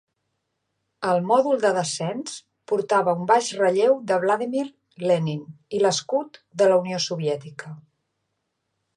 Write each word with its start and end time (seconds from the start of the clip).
El 1.09 1.19
mòdul 1.31 1.59
de 1.65 1.69
descens 1.77 2.37
portava 2.71 3.13
un 3.23 3.27
baix 3.31 3.49
relleu 3.59 3.93
de 4.11 4.17
Vladimir 4.23 4.63
Lenin 5.11 5.43
i 5.77 5.81
l'escut 5.83 6.41
de 6.63 6.71
la 6.71 6.79
Unió 6.85 7.03
Soviètica. 7.09 7.75